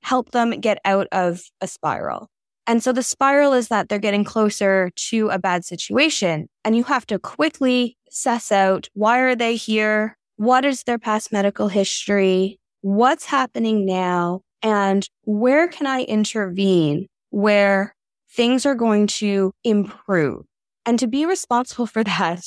help 0.01 0.31
them 0.31 0.51
get 0.59 0.79
out 0.85 1.07
of 1.11 1.41
a 1.61 1.67
spiral. 1.67 2.29
And 2.67 2.81
so 2.81 2.91
the 2.91 3.03
spiral 3.03 3.53
is 3.53 3.67
that 3.67 3.89
they're 3.89 3.99
getting 3.99 4.23
closer 4.23 4.91
to 5.09 5.29
a 5.29 5.39
bad 5.39 5.65
situation 5.65 6.47
and 6.63 6.75
you 6.75 6.83
have 6.85 7.05
to 7.07 7.19
quickly 7.19 7.97
suss 8.09 8.51
out 8.51 8.89
why 8.93 9.19
are 9.19 9.35
they 9.35 9.55
here? 9.55 10.17
What 10.37 10.65
is 10.65 10.83
their 10.83 10.97
past 10.97 11.31
medical 11.31 11.67
history? 11.67 12.59
What's 12.81 13.25
happening 13.25 13.85
now? 13.85 14.41
And 14.61 15.07
where 15.23 15.67
can 15.67 15.85
I 15.85 16.03
intervene 16.03 17.07
where 17.29 17.95
things 18.31 18.65
are 18.65 18.75
going 18.75 19.07
to 19.07 19.51
improve? 19.63 20.45
And 20.85 20.99
to 20.99 21.07
be 21.07 21.25
responsible 21.25 21.87
for 21.87 22.03
that 22.03 22.43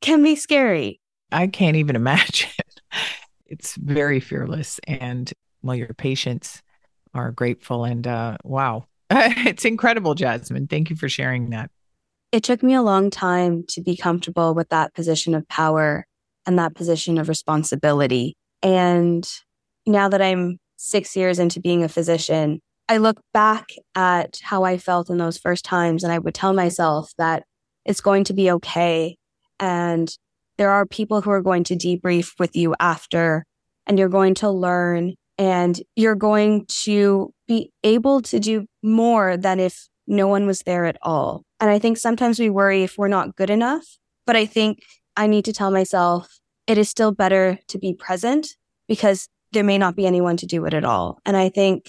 can 0.00 0.22
be 0.22 0.36
scary. 0.36 1.00
I 1.32 1.46
can't 1.48 1.76
even 1.76 1.96
imagine. 1.96 2.50
it's 3.46 3.74
very 3.76 4.20
fearless. 4.20 4.80
And 4.86 5.32
well, 5.62 5.76
your 5.76 5.94
patients 5.94 6.62
are 7.14 7.32
grateful. 7.32 7.84
And 7.84 8.06
uh, 8.06 8.36
wow, 8.44 8.86
it's 9.10 9.64
incredible, 9.64 10.14
Jasmine. 10.14 10.68
Thank 10.68 10.90
you 10.90 10.96
for 10.96 11.08
sharing 11.08 11.50
that. 11.50 11.70
It 12.30 12.42
took 12.42 12.62
me 12.62 12.74
a 12.74 12.82
long 12.82 13.10
time 13.10 13.64
to 13.70 13.80
be 13.80 13.96
comfortable 13.96 14.54
with 14.54 14.68
that 14.68 14.94
position 14.94 15.34
of 15.34 15.48
power 15.48 16.06
and 16.46 16.58
that 16.58 16.74
position 16.74 17.18
of 17.18 17.28
responsibility. 17.28 18.36
And 18.62 19.26
now 19.86 20.08
that 20.08 20.20
I'm 20.20 20.58
six 20.76 21.16
years 21.16 21.38
into 21.38 21.60
being 21.60 21.84
a 21.84 21.88
physician, 21.88 22.60
I 22.88 22.96
look 22.96 23.20
back 23.34 23.68
at 23.94 24.38
how 24.42 24.64
I 24.64 24.78
felt 24.78 25.10
in 25.10 25.18
those 25.18 25.38
first 25.38 25.64
times 25.64 26.02
and 26.02 26.12
I 26.12 26.18
would 26.18 26.34
tell 26.34 26.54
myself 26.54 27.12
that 27.18 27.44
it's 27.84 28.00
going 28.00 28.24
to 28.24 28.34
be 28.34 28.50
okay. 28.52 29.16
And 29.60 30.10
there 30.56 30.70
are 30.70 30.86
people 30.86 31.20
who 31.20 31.30
are 31.30 31.42
going 31.42 31.64
to 31.64 31.76
debrief 31.76 32.32
with 32.38 32.56
you 32.56 32.74
after 32.80 33.44
and 33.86 33.98
you're 33.98 34.08
going 34.08 34.34
to 34.36 34.50
learn 34.50 35.14
and 35.36 35.80
you're 35.96 36.16
going 36.16 36.66
to 36.66 37.32
be 37.46 37.70
able 37.84 38.22
to 38.22 38.40
do 38.40 38.66
more 38.82 39.36
than 39.36 39.60
if 39.60 39.88
no 40.06 40.26
one 40.26 40.46
was 40.46 40.60
there 40.60 40.84
at 40.86 40.96
all. 41.02 41.44
And 41.60 41.70
I 41.70 41.78
think 41.78 41.98
sometimes 41.98 42.38
we 42.38 42.50
worry 42.50 42.82
if 42.82 42.96
we're 42.96 43.08
not 43.08 43.36
good 43.36 43.50
enough, 43.50 43.84
but 44.26 44.36
I 44.36 44.46
think 44.46 44.80
I 45.16 45.26
need 45.26 45.44
to 45.44 45.52
tell 45.52 45.70
myself 45.70 46.28
it 46.66 46.78
is 46.78 46.88
still 46.88 47.12
better 47.12 47.58
to 47.68 47.78
be 47.78 47.94
present 47.94 48.48
because 48.88 49.28
there 49.52 49.64
may 49.64 49.78
not 49.78 49.96
be 49.96 50.06
anyone 50.06 50.36
to 50.38 50.46
do 50.46 50.64
it 50.64 50.74
at 50.74 50.84
all. 50.84 51.18
And 51.24 51.36
I 51.36 51.48
think 51.48 51.88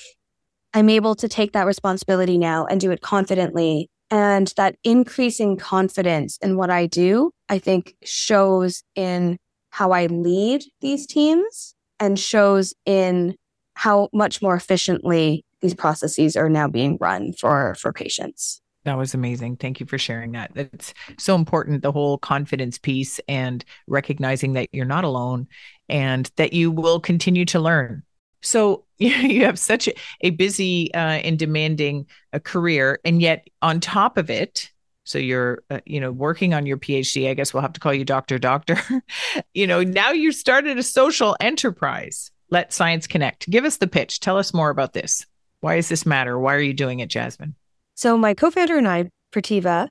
I'm 0.74 0.90
able 0.90 1.16
to 1.16 1.28
take 1.28 1.54
that 1.54 1.66
responsibility 1.66 2.38
now 2.38 2.66
and 2.66 2.80
do 2.80 2.92
it 2.92 3.02
confidently. 3.02 3.90
And 4.12 4.52
that 4.58 4.76
increasing 4.84 5.58
confidence 5.58 6.38
in 6.42 6.58
what 6.58 6.70
I 6.70 6.88
do, 6.88 7.32
I 7.48 7.60
think 7.60 7.96
shows 8.04 8.84
in 8.96 9.38
how 9.72 9.92
I 9.92 10.08
lead 10.08 10.64
these 10.82 11.06
teams 11.06 11.76
and 12.00 12.18
shows 12.20 12.74
in 12.86 13.36
how 13.76 14.10
much 14.14 14.42
more 14.42 14.56
efficiently 14.56 15.46
these 15.62 15.74
processes 15.74 16.36
are 16.36 16.50
now 16.50 16.68
being 16.68 16.98
run 17.00 17.34
for 17.34 17.76
for 17.76 17.94
patients. 17.94 18.62
That 18.86 18.98
was 18.98 19.14
amazing. 19.14 19.58
Thank 19.58 19.80
you 19.80 19.86
for 19.86 19.98
sharing 19.98 20.32
that. 20.32 20.52
It's 20.56 20.94
so 21.18 21.36
important 21.36 21.82
the 21.82 21.92
whole 21.92 22.18
confidence 22.18 22.78
piece 22.78 23.20
and 23.28 23.64
recognizing 23.88 24.54
that 24.54 24.70
you're 24.72 24.86
not 24.86 25.04
alone 25.04 25.48
and 25.90 26.30
that 26.38 26.54
you 26.54 26.72
will 26.72 27.00
continue 27.00 27.46
to 27.46 27.60
learn 27.60 28.04
so 28.42 28.86
you 28.98 29.46
have 29.46 29.58
such 29.58 29.90
a, 30.22 30.30
busy 30.32 30.94
uh, 30.94 30.98
and 30.98 31.40
demanding 31.40 32.06
a 32.34 32.38
uh, 32.38 32.40
career 32.40 33.00
and 33.06 33.22
yet 33.22 33.48
on 33.62 33.80
top 33.80 34.18
of 34.18 34.30
it 34.30 34.70
so 35.04 35.18
you're 35.18 35.64
uh, 35.70 35.80
you 35.86 36.00
know 36.00 36.12
working 36.12 36.54
on 36.54 36.66
your 36.66 36.78
phd 36.78 37.30
i 37.30 37.34
guess 37.34 37.54
we'll 37.54 37.62
have 37.62 37.74
to 37.74 37.80
call 37.80 37.94
you 37.94 38.06
doctor 38.06 38.38
doctor 38.38 38.78
you 39.54 39.66
know 39.66 39.84
now 39.84 40.12
you 40.12 40.32
started 40.32 40.78
a 40.78 40.84
social 40.84 41.36
enterprise 41.40 42.32
let 42.52 42.74
Science 42.74 43.08
Connect. 43.08 43.50
Give 43.50 43.66
us 43.66 43.78
the 43.78 43.88
pitch. 43.88 44.20
Tell 44.20 44.38
us 44.38 44.54
more 44.54 44.70
about 44.70 44.94
this. 44.94 45.26
Why 45.62 45.76
does 45.76 45.90
this 45.90 46.06
matter? 46.06 46.40
Why 46.40 46.56
are 46.56 46.62
you 46.62 46.74
doing 46.74 47.00
it, 47.00 47.10
Jasmine? 47.10 47.56
So, 47.96 48.18
my 48.18 48.34
co 48.34 48.50
founder 48.50 48.78
and 48.78 48.88
I, 48.88 49.10
Prativa, 49.32 49.90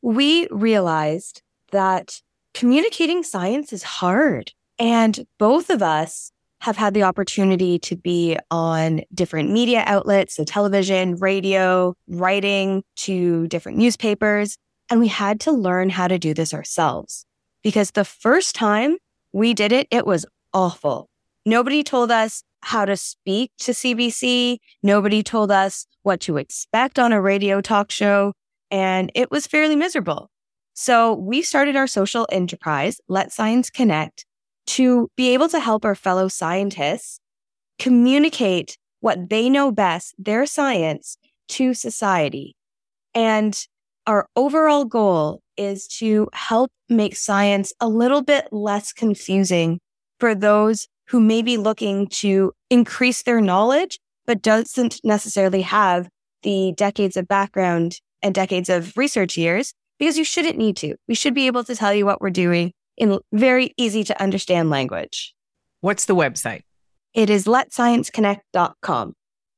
we 0.00 0.48
realized 0.50 1.42
that 1.70 2.20
communicating 2.54 3.22
science 3.22 3.72
is 3.72 3.82
hard. 3.82 4.52
And 4.78 5.26
both 5.38 5.70
of 5.70 5.82
us 5.82 6.32
have 6.62 6.76
had 6.76 6.94
the 6.94 7.02
opportunity 7.02 7.76
to 7.76 7.96
be 7.96 8.38
on 8.48 9.00
different 9.12 9.50
media 9.50 9.82
outlets, 9.84 10.36
so 10.36 10.44
television, 10.44 11.16
radio, 11.16 11.92
writing 12.06 12.84
to 12.94 13.48
different 13.48 13.78
newspapers. 13.78 14.56
And 14.88 15.00
we 15.00 15.08
had 15.08 15.40
to 15.40 15.50
learn 15.50 15.90
how 15.90 16.06
to 16.06 16.20
do 16.20 16.32
this 16.32 16.54
ourselves 16.54 17.26
because 17.64 17.90
the 17.90 18.04
first 18.04 18.54
time 18.54 18.96
we 19.32 19.54
did 19.54 19.72
it, 19.72 19.88
it 19.90 20.06
was 20.06 20.24
awful. 20.54 21.08
Nobody 21.44 21.82
told 21.82 22.12
us 22.12 22.44
how 22.60 22.84
to 22.84 22.96
speak 22.96 23.50
to 23.58 23.72
CBC. 23.72 24.58
Nobody 24.84 25.24
told 25.24 25.50
us 25.50 25.88
what 26.04 26.20
to 26.20 26.36
expect 26.36 26.96
on 26.96 27.12
a 27.12 27.20
radio 27.20 27.60
talk 27.60 27.90
show. 27.90 28.34
And 28.70 29.10
it 29.16 29.32
was 29.32 29.48
fairly 29.48 29.74
miserable. 29.74 30.30
So 30.74 31.14
we 31.14 31.42
started 31.42 31.74
our 31.74 31.88
social 31.88 32.28
enterprise, 32.30 33.00
Let 33.08 33.32
Science 33.32 33.68
Connect, 33.68 34.24
to 34.66 35.08
be 35.16 35.34
able 35.34 35.48
to 35.48 35.60
help 35.60 35.84
our 35.84 35.94
fellow 35.94 36.28
scientists 36.28 37.18
communicate 37.78 38.76
what 39.00 39.28
they 39.28 39.50
know 39.50 39.72
best, 39.72 40.14
their 40.18 40.46
science, 40.46 41.16
to 41.48 41.74
society. 41.74 42.54
And 43.14 43.58
our 44.06 44.28
overall 44.36 44.84
goal 44.84 45.40
is 45.56 45.86
to 45.98 46.28
help 46.32 46.70
make 46.88 47.16
science 47.16 47.72
a 47.80 47.88
little 47.88 48.22
bit 48.22 48.48
less 48.52 48.92
confusing 48.92 49.80
for 50.18 50.34
those 50.34 50.88
who 51.08 51.20
may 51.20 51.42
be 51.42 51.56
looking 51.56 52.06
to 52.06 52.52
increase 52.70 53.22
their 53.22 53.40
knowledge, 53.40 53.98
but 54.26 54.42
doesn't 54.42 55.00
necessarily 55.04 55.62
have 55.62 56.08
the 56.42 56.72
decades 56.76 57.16
of 57.16 57.28
background 57.28 58.00
and 58.22 58.34
decades 58.34 58.68
of 58.68 58.96
research 58.96 59.36
years 59.36 59.74
because 59.98 60.16
you 60.16 60.24
shouldn't 60.24 60.58
need 60.58 60.76
to. 60.76 60.94
We 61.08 61.14
should 61.14 61.34
be 61.34 61.46
able 61.46 61.64
to 61.64 61.74
tell 61.76 61.92
you 61.92 62.06
what 62.06 62.20
we're 62.20 62.30
doing 62.30 62.72
in 62.96 63.18
very 63.32 63.74
easy 63.76 64.04
to 64.04 64.22
understand 64.22 64.70
language. 64.70 65.34
What's 65.80 66.04
the 66.04 66.16
website? 66.16 66.62
It 67.14 67.30
is 67.30 67.44
letscienceconnect.com. 67.44 69.14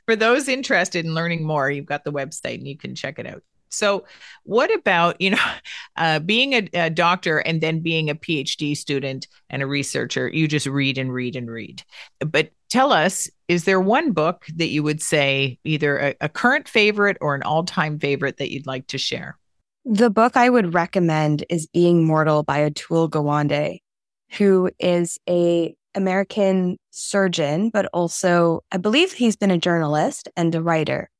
For 0.06 0.16
those 0.16 0.48
interested 0.48 1.04
in 1.04 1.14
learning 1.14 1.44
more, 1.44 1.70
you've 1.70 1.86
got 1.86 2.04
the 2.04 2.12
website 2.12 2.56
and 2.56 2.68
you 2.68 2.76
can 2.76 2.94
check 2.94 3.18
it 3.18 3.26
out. 3.26 3.42
So, 3.70 4.04
what 4.44 4.72
about 4.72 5.20
you 5.20 5.30
know, 5.30 5.44
uh, 5.96 6.20
being 6.20 6.52
a, 6.54 6.68
a, 6.74 6.90
doctor 6.90 7.38
and 7.38 7.60
then 7.60 7.80
being 7.80 8.08
a 8.08 8.14
PhD 8.14 8.76
student 8.76 9.26
and 9.50 9.62
a 9.62 9.66
researcher? 9.66 10.28
You 10.28 10.48
just 10.48 10.66
read 10.66 10.98
and 10.98 11.12
read 11.12 11.36
and 11.36 11.50
read. 11.50 11.82
But 12.20 12.50
tell 12.70 12.92
us, 12.92 13.28
is 13.48 13.64
there 13.64 13.80
one 13.80 14.12
book 14.12 14.46
that 14.56 14.68
you 14.68 14.82
would 14.82 15.02
say 15.02 15.58
either 15.64 15.98
a, 15.98 16.14
a 16.22 16.28
current 16.28 16.68
favorite 16.68 17.18
or 17.20 17.34
an 17.34 17.42
all-time 17.42 17.98
favorite 17.98 18.38
that 18.38 18.52
you'd 18.52 18.66
like 18.66 18.86
to 18.88 18.98
share? 18.98 19.38
The 19.86 20.08
book 20.08 20.34
I 20.34 20.48
would 20.48 20.72
recommend 20.72 21.44
is 21.50 21.66
Being 21.66 22.06
Mortal 22.06 22.42
by 22.42 22.60
Atul 22.60 23.10
Gawande, 23.10 23.80
who 24.38 24.70
is 24.78 25.18
a 25.28 25.74
American 25.94 26.78
surgeon, 26.90 27.68
but 27.68 27.84
also 27.92 28.62
I 28.72 28.78
believe 28.78 29.12
he's 29.12 29.36
been 29.36 29.50
a 29.50 29.58
journalist 29.58 30.26
and 30.38 30.54
a 30.54 30.62
writer. 30.62 31.10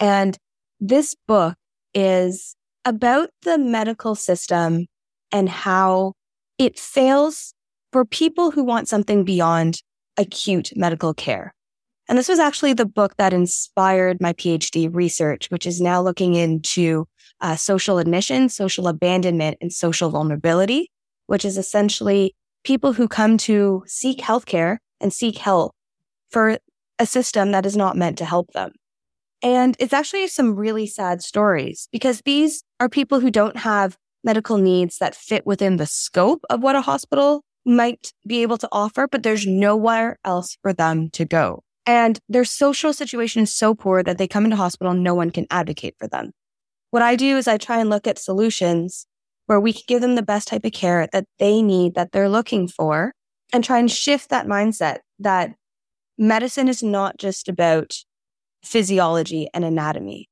And 0.00 0.34
this 0.80 1.14
book 1.28 1.56
is 1.92 2.56
about 2.86 3.28
the 3.42 3.58
medical 3.58 4.14
system 4.14 4.86
and 5.30 5.50
how 5.50 6.14
it 6.56 6.78
fails 6.78 7.52
for 7.92 8.06
people 8.06 8.50
who 8.50 8.64
want 8.64 8.88
something 8.88 9.24
beyond 9.24 9.82
acute 10.16 10.72
medical 10.74 11.12
care. 11.12 11.52
And 12.08 12.16
this 12.16 12.28
was 12.28 12.38
actually 12.38 12.72
the 12.72 12.86
book 12.86 13.16
that 13.18 13.34
inspired 13.34 14.22
my 14.22 14.32
PhD 14.32 14.88
research, 14.90 15.50
which 15.50 15.66
is 15.66 15.82
now 15.82 16.00
looking 16.00 16.34
into 16.34 17.06
uh, 17.40 17.56
social 17.56 17.98
admission, 17.98 18.48
social 18.48 18.88
abandonment, 18.88 19.58
and 19.60 19.72
social 19.72 20.10
vulnerability, 20.10 20.90
which 21.26 21.44
is 21.44 21.58
essentially 21.58 22.34
people 22.64 22.94
who 22.94 23.08
come 23.08 23.36
to 23.38 23.82
seek 23.86 24.18
healthcare 24.18 24.78
and 25.00 25.12
seek 25.12 25.38
help 25.38 25.72
for 26.30 26.58
a 26.98 27.06
system 27.06 27.52
that 27.52 27.66
is 27.66 27.76
not 27.76 27.96
meant 27.96 28.18
to 28.18 28.24
help 28.24 28.52
them. 28.52 28.72
And 29.42 29.76
it's 29.78 29.92
actually 29.92 30.26
some 30.28 30.56
really 30.56 30.86
sad 30.86 31.22
stories 31.22 31.88
because 31.92 32.22
these 32.24 32.62
are 32.80 32.88
people 32.88 33.20
who 33.20 33.30
don't 33.30 33.58
have 33.58 33.96
medical 34.24 34.56
needs 34.56 34.98
that 34.98 35.14
fit 35.14 35.46
within 35.46 35.76
the 35.76 35.86
scope 35.86 36.44
of 36.50 36.62
what 36.62 36.74
a 36.74 36.80
hospital 36.80 37.42
might 37.64 38.12
be 38.26 38.42
able 38.42 38.58
to 38.58 38.68
offer, 38.72 39.06
but 39.06 39.22
there's 39.22 39.46
nowhere 39.46 40.18
else 40.24 40.56
for 40.62 40.72
them 40.72 41.10
to 41.10 41.24
go. 41.24 41.62
And 41.84 42.18
their 42.28 42.44
social 42.44 42.92
situation 42.92 43.42
is 43.42 43.54
so 43.54 43.74
poor 43.74 44.02
that 44.02 44.18
they 44.18 44.26
come 44.26 44.44
into 44.44 44.56
hospital 44.56 44.94
no 44.94 45.14
one 45.14 45.30
can 45.30 45.46
advocate 45.50 45.94
for 45.98 46.08
them. 46.08 46.32
What 46.96 47.02
I 47.02 47.14
do 47.14 47.36
is 47.36 47.46
I 47.46 47.58
try 47.58 47.78
and 47.78 47.90
look 47.90 48.06
at 48.06 48.18
solutions 48.18 49.06
where 49.44 49.60
we 49.60 49.74
can 49.74 49.82
give 49.86 50.00
them 50.00 50.14
the 50.14 50.22
best 50.22 50.48
type 50.48 50.64
of 50.64 50.72
care 50.72 51.06
that 51.12 51.26
they 51.38 51.60
need, 51.60 51.94
that 51.94 52.12
they're 52.12 52.26
looking 52.26 52.68
for, 52.68 53.12
and 53.52 53.62
try 53.62 53.78
and 53.78 53.90
shift 53.90 54.30
that 54.30 54.46
mindset 54.46 55.00
that 55.18 55.56
medicine 56.16 56.68
is 56.68 56.82
not 56.82 57.18
just 57.18 57.50
about 57.50 57.98
physiology 58.64 59.46
and 59.52 59.62
anatomy, 59.62 60.30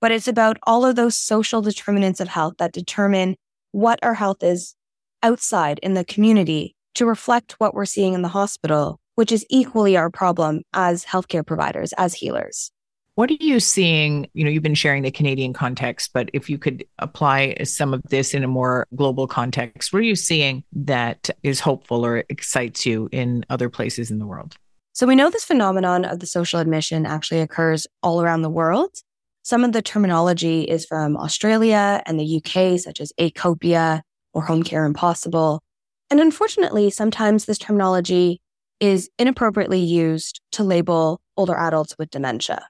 but 0.00 0.12
it's 0.12 0.28
about 0.28 0.56
all 0.68 0.84
of 0.84 0.94
those 0.94 1.16
social 1.16 1.60
determinants 1.60 2.20
of 2.20 2.28
health 2.28 2.54
that 2.60 2.70
determine 2.70 3.34
what 3.72 3.98
our 4.04 4.14
health 4.14 4.44
is 4.44 4.76
outside 5.20 5.80
in 5.82 5.94
the 5.94 6.04
community 6.04 6.76
to 6.94 7.06
reflect 7.06 7.56
what 7.58 7.74
we're 7.74 7.86
seeing 7.86 8.14
in 8.14 8.22
the 8.22 8.28
hospital, 8.28 9.00
which 9.16 9.32
is 9.32 9.44
equally 9.50 9.96
our 9.96 10.10
problem 10.10 10.62
as 10.72 11.06
healthcare 11.06 11.44
providers, 11.44 11.92
as 11.98 12.14
healers. 12.14 12.70
What 13.14 13.30
are 13.30 13.36
you 13.40 13.60
seeing? 13.60 14.26
You 14.32 14.44
know, 14.44 14.50
you've 14.50 14.62
been 14.62 14.74
sharing 14.74 15.02
the 15.02 15.10
Canadian 15.10 15.52
context, 15.52 16.12
but 16.14 16.30
if 16.32 16.48
you 16.48 16.56
could 16.56 16.82
apply 16.98 17.56
some 17.64 17.92
of 17.92 18.02
this 18.04 18.32
in 18.32 18.42
a 18.42 18.48
more 18.48 18.86
global 18.96 19.26
context, 19.26 19.92
what 19.92 19.98
are 20.00 20.06
you 20.06 20.16
seeing 20.16 20.64
that 20.72 21.28
is 21.42 21.60
hopeful 21.60 22.06
or 22.06 22.24
excites 22.30 22.86
you 22.86 23.10
in 23.12 23.44
other 23.50 23.68
places 23.68 24.10
in 24.10 24.18
the 24.18 24.24
world? 24.26 24.56
So 24.94 25.06
we 25.06 25.14
know 25.14 25.28
this 25.28 25.44
phenomenon 25.44 26.06
of 26.06 26.20
the 26.20 26.26
social 26.26 26.58
admission 26.58 27.04
actually 27.04 27.40
occurs 27.40 27.86
all 28.02 28.22
around 28.22 28.42
the 28.42 28.50
world. 28.50 28.96
Some 29.42 29.62
of 29.62 29.72
the 29.72 29.82
terminology 29.82 30.62
is 30.62 30.86
from 30.86 31.18
Australia 31.18 32.02
and 32.06 32.18
the 32.18 32.36
UK, 32.38 32.80
such 32.80 32.98
as 32.98 33.12
acopia 33.20 34.00
or 34.32 34.42
home 34.42 34.62
care 34.62 34.86
impossible. 34.86 35.62
And 36.08 36.18
unfortunately, 36.18 36.88
sometimes 36.88 37.44
this 37.44 37.58
terminology 37.58 38.40
is 38.80 39.10
inappropriately 39.18 39.80
used 39.80 40.40
to 40.52 40.64
label 40.64 41.20
older 41.36 41.56
adults 41.56 41.96
with 41.98 42.08
dementia. 42.08 42.66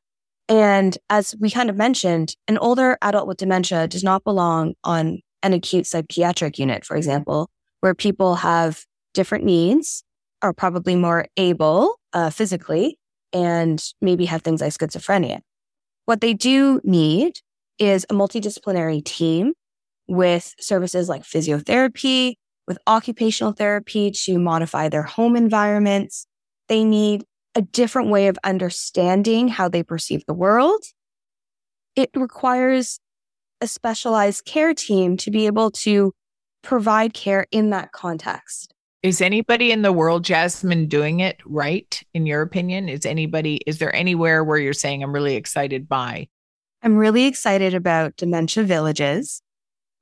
And 0.49 0.99
as 1.09 1.35
we 1.41 1.51
kind 1.51 1.71
of 1.71 1.77
mentioned, 1.77 2.37
an 2.49 2.59
older 2.59 2.99
adult 3.01 3.27
with 3.27 3.39
dementia 3.39 3.89
does 3.89 4.05
not 4.05 4.25
belong 4.25 4.75
on 4.85 5.21
an 5.43 5.53
acute 5.53 5.87
psychiatric 5.87 6.59
unit, 6.59 6.85
for 6.85 6.97
example, 6.97 7.49
where 7.81 7.95
people 7.95 8.37
have 8.37 8.85
different 9.15 9.45
needs, 9.45 10.05
are 10.43 10.53
probably 10.53 10.97
more 10.97 11.27
able 11.37 11.99
uh, 12.13 12.31
physically, 12.31 12.99
and 13.33 13.83
maybe 14.01 14.25
have 14.27 14.43
things 14.43 14.61
like 14.61 14.73
schizophrenia. 14.73 15.41
What 16.05 16.21
they 16.21 16.35
do 16.35 16.81
need 16.85 17.39
is 17.79 18.05
a 18.11 18.15
multidisciplinary 18.15 19.05
team 19.05 19.55
with 20.09 20.55
services 20.61 21.09
like 21.09 21.23
physiotherapy, 21.23 22.35
with 22.67 22.79
occupational 22.87 23.53
therapy 23.53 24.11
to 24.11 24.39
modify 24.39 24.89
their 24.89 25.03
home 25.03 25.37
environments. 25.37 26.27
They 26.69 26.85
need 26.85 27.25
a 27.55 27.63
different 27.63 28.11
way 28.11 28.29
of 28.29 28.39
understanding 28.45 29.49
how 29.49 29.69
they 29.69 29.83
perceive 29.83 30.25
the 30.27 30.35
world. 30.35 30.83
It 31.95 32.11
requires 32.15 32.99
a 33.61 33.67
specialized 33.67 34.45
care 34.45 34.75
team 34.75 35.17
to 35.19 35.31
be 35.31 35.47
able 35.47 35.71
to 35.71 36.13
provide 36.63 37.15
care 37.15 37.47
in 37.51 37.71
that 37.71 37.93
context. 37.93 38.75
Is 39.03 39.21
anybody 39.21 39.73
in 39.73 39.83
the 39.83 39.93
world, 39.93 40.25
Jasmine, 40.25 40.87
doing 40.87 41.21
it 41.21 41.39
right, 41.45 42.03
in 42.15 42.25
your 42.25 42.41
opinion? 42.41 42.89
Is 42.89 43.05
anybody, 43.05 43.61
is 43.67 43.79
there 43.79 43.95
anywhere 43.95 44.45
where 44.45 44.59
you're 44.59 44.73
saying, 44.73 45.03
I'm 45.03 45.13
really 45.13 45.35
excited 45.35 45.89
by? 45.89 46.29
I'm 46.83 46.97
really 46.97 47.25
excited 47.27 47.75
about 47.75 48.17
Dementia 48.17 48.63
Villages 48.63 49.43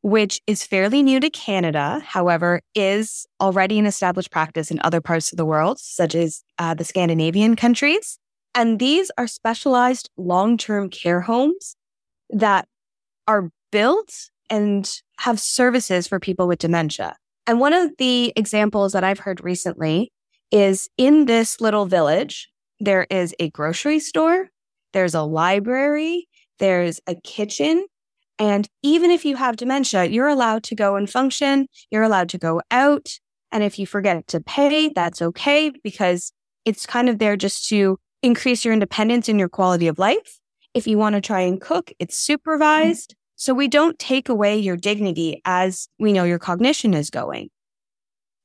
which 0.02 0.40
is 0.46 0.64
fairly 0.64 1.02
new 1.02 1.20
to 1.20 1.30
Canada, 1.30 2.00
however, 2.04 2.60
is 2.74 3.26
already 3.40 3.78
an 3.78 3.86
established 3.86 4.30
practice 4.30 4.70
in 4.70 4.80
other 4.82 5.00
parts 5.00 5.32
of 5.32 5.36
the 5.36 5.44
world, 5.44 5.78
such 5.78 6.14
as 6.14 6.42
uh, 6.58 6.74
the 6.74 6.84
Scandinavian 6.84 7.56
countries. 7.56 8.18
And 8.54 8.78
these 8.78 9.10
are 9.18 9.26
specialized 9.26 10.10
long 10.16 10.56
term 10.56 10.88
care 10.88 11.20
homes 11.20 11.76
that 12.30 12.66
are 13.28 13.50
built 13.70 14.12
and 14.48 14.90
have 15.20 15.38
services 15.38 16.08
for 16.08 16.18
people 16.18 16.48
with 16.48 16.58
dementia. 16.58 17.16
And 17.46 17.60
one 17.60 17.72
of 17.72 17.90
the 17.98 18.32
examples 18.36 18.92
that 18.92 19.04
I've 19.04 19.20
heard 19.20 19.42
recently 19.44 20.12
is 20.50 20.88
in 20.96 21.26
this 21.26 21.60
little 21.60 21.86
village, 21.86 22.48
there 22.80 23.06
is 23.10 23.34
a 23.38 23.50
grocery 23.50 24.00
store, 24.00 24.48
there's 24.92 25.14
a 25.14 25.22
library, 25.22 26.28
there's 26.58 27.00
a 27.06 27.14
kitchen, 27.14 27.86
and 28.40 28.66
even 28.82 29.10
if 29.10 29.26
you 29.26 29.36
have 29.36 29.56
dementia, 29.56 30.06
you're 30.06 30.26
allowed 30.26 30.62
to 30.64 30.74
go 30.74 30.96
and 30.96 31.08
function. 31.08 31.66
You're 31.90 32.02
allowed 32.02 32.30
to 32.30 32.38
go 32.38 32.62
out. 32.70 33.10
And 33.52 33.62
if 33.62 33.78
you 33.78 33.86
forget 33.86 34.26
to 34.28 34.40
pay, 34.40 34.88
that's 34.88 35.20
okay 35.20 35.70
because 35.84 36.32
it's 36.64 36.86
kind 36.86 37.10
of 37.10 37.18
there 37.18 37.36
just 37.36 37.68
to 37.68 37.98
increase 38.22 38.64
your 38.64 38.72
independence 38.72 39.28
and 39.28 39.38
your 39.38 39.50
quality 39.50 39.88
of 39.88 39.98
life. 39.98 40.40
If 40.72 40.86
you 40.86 40.96
want 40.96 41.16
to 41.16 41.20
try 41.20 41.40
and 41.40 41.60
cook, 41.60 41.92
it's 41.98 42.18
supervised. 42.18 43.14
So 43.36 43.52
we 43.52 43.68
don't 43.68 43.98
take 43.98 44.30
away 44.30 44.58
your 44.58 44.76
dignity 44.76 45.42
as 45.44 45.88
we 45.98 46.12
know 46.12 46.24
your 46.24 46.38
cognition 46.38 46.94
is 46.94 47.10
going. 47.10 47.50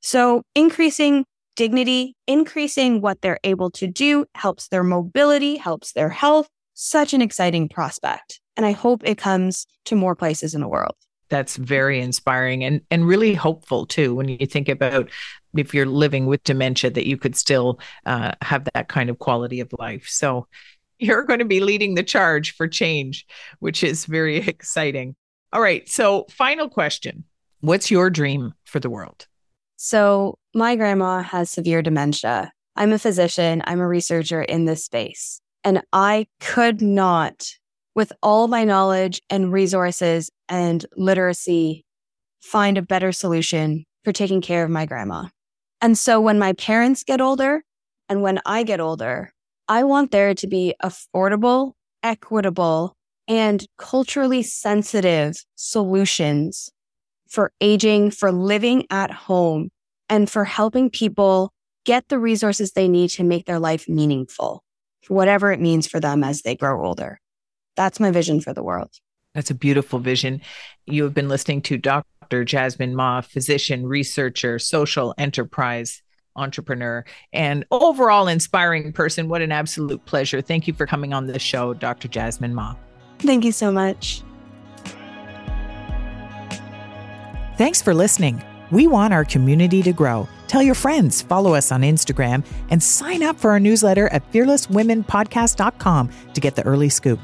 So 0.02 0.42
increasing 0.54 1.24
dignity, 1.54 2.16
increasing 2.26 3.00
what 3.00 3.22
they're 3.22 3.40
able 3.44 3.70
to 3.72 3.86
do 3.86 4.26
helps 4.34 4.68
their 4.68 4.84
mobility, 4.84 5.56
helps 5.56 5.92
their 5.92 6.10
health. 6.10 6.48
Such 6.74 7.14
an 7.14 7.22
exciting 7.22 7.70
prospect. 7.70 8.40
And 8.56 8.64
I 8.64 8.72
hope 8.72 9.02
it 9.04 9.18
comes 9.18 9.66
to 9.86 9.94
more 9.94 10.14
places 10.14 10.54
in 10.54 10.60
the 10.60 10.68
world. 10.68 10.94
That's 11.28 11.56
very 11.56 12.00
inspiring 12.00 12.62
and, 12.64 12.80
and 12.90 13.06
really 13.06 13.34
hopeful 13.34 13.84
too 13.84 14.14
when 14.14 14.28
you 14.28 14.46
think 14.46 14.68
about 14.68 15.10
if 15.56 15.74
you're 15.74 15.86
living 15.86 16.26
with 16.26 16.44
dementia 16.44 16.90
that 16.90 17.06
you 17.06 17.16
could 17.16 17.34
still 17.34 17.80
uh, 18.04 18.32
have 18.42 18.68
that 18.74 18.88
kind 18.88 19.10
of 19.10 19.18
quality 19.18 19.60
of 19.60 19.72
life. 19.78 20.06
So 20.08 20.46
you're 20.98 21.24
going 21.24 21.40
to 21.40 21.44
be 21.44 21.60
leading 21.60 21.94
the 21.94 22.02
charge 22.02 22.54
for 22.54 22.68
change, 22.68 23.26
which 23.58 23.82
is 23.82 24.06
very 24.06 24.36
exciting. 24.48 25.16
All 25.52 25.60
right. 25.60 25.88
So, 25.88 26.26
final 26.30 26.68
question 26.68 27.24
What's 27.60 27.90
your 27.90 28.10
dream 28.10 28.52
for 28.64 28.80
the 28.80 28.90
world? 28.90 29.26
So, 29.76 30.38
my 30.54 30.76
grandma 30.76 31.22
has 31.22 31.50
severe 31.50 31.82
dementia. 31.82 32.52
I'm 32.76 32.92
a 32.92 32.98
physician, 32.98 33.62
I'm 33.64 33.80
a 33.80 33.88
researcher 33.88 34.42
in 34.42 34.66
this 34.66 34.84
space, 34.84 35.40
and 35.64 35.82
I 35.92 36.26
could 36.40 36.82
not 36.82 37.46
with 37.96 38.12
all 38.22 38.46
my 38.46 38.62
knowledge 38.62 39.22
and 39.30 39.50
resources 39.50 40.30
and 40.48 40.84
literacy, 40.96 41.84
find 42.40 42.78
a 42.78 42.82
better 42.82 43.10
solution 43.10 43.84
for 44.04 44.12
taking 44.12 44.42
care 44.42 44.62
of 44.62 44.70
my 44.70 44.84
grandma. 44.84 45.24
And 45.80 45.98
so 45.98 46.20
when 46.20 46.38
my 46.38 46.52
parents 46.52 47.02
get 47.02 47.20
older 47.20 47.64
and 48.08 48.22
when 48.22 48.38
I 48.44 48.62
get 48.62 48.80
older, 48.80 49.32
I 49.66 49.82
want 49.82 50.12
there 50.12 50.34
to 50.34 50.46
be 50.46 50.74
affordable, 50.84 51.72
equitable, 52.02 52.94
and 53.26 53.66
culturally 53.78 54.42
sensitive 54.42 55.42
solutions 55.56 56.70
for 57.28 57.50
aging, 57.60 58.12
for 58.12 58.30
living 58.30 58.86
at 58.90 59.10
home, 59.10 59.70
and 60.08 60.30
for 60.30 60.44
helping 60.44 60.90
people 60.90 61.50
get 61.84 62.08
the 62.08 62.18
resources 62.18 62.72
they 62.72 62.88
need 62.88 63.10
to 63.10 63.24
make 63.24 63.46
their 63.46 63.58
life 63.58 63.88
meaningful, 63.88 64.62
whatever 65.08 65.50
it 65.50 65.60
means 65.60 65.86
for 65.86 65.98
them 65.98 66.22
as 66.22 66.42
they 66.42 66.54
grow 66.54 66.86
older. 66.86 67.18
That's 67.76 68.00
my 68.00 68.10
vision 68.10 68.40
for 68.40 68.52
the 68.52 68.62
world. 68.62 68.90
That's 69.34 69.50
a 69.50 69.54
beautiful 69.54 69.98
vision. 69.98 70.40
You 70.86 71.04
have 71.04 71.14
been 71.14 71.28
listening 71.28 71.60
to 71.62 71.76
Dr. 71.76 72.44
Jasmine 72.44 72.96
Mah, 72.96 73.20
physician, 73.20 73.86
researcher, 73.86 74.58
social 74.58 75.14
enterprise 75.18 76.02
entrepreneur, 76.36 77.04
and 77.32 77.64
overall 77.70 78.28
inspiring 78.28 78.92
person. 78.92 79.28
What 79.28 79.42
an 79.42 79.52
absolute 79.52 80.04
pleasure. 80.06 80.40
Thank 80.40 80.66
you 80.66 80.74
for 80.74 80.86
coming 80.86 81.12
on 81.12 81.26
the 81.26 81.38
show, 81.38 81.74
Dr. 81.74 82.08
Jasmine 82.08 82.54
Mah. 82.54 82.76
Thank 83.18 83.44
you 83.44 83.52
so 83.52 83.72
much. 83.72 84.22
Thanks 87.56 87.80
for 87.80 87.94
listening. 87.94 88.42
We 88.70 88.86
want 88.86 89.14
our 89.14 89.24
community 89.24 89.82
to 89.82 89.92
grow. 89.92 90.28
Tell 90.46 90.62
your 90.62 90.74
friends, 90.74 91.22
follow 91.22 91.54
us 91.54 91.72
on 91.72 91.82
Instagram, 91.82 92.44
and 92.70 92.82
sign 92.82 93.22
up 93.22 93.38
for 93.38 93.50
our 93.50 93.60
newsletter 93.60 94.08
at 94.08 94.30
fearlesswomenpodcast.com 94.32 96.10
to 96.34 96.40
get 96.40 96.54
the 96.54 96.64
early 96.64 96.88
scoop. 96.88 97.18